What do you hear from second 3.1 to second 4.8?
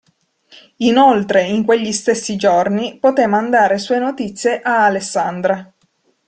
mandare sue notizie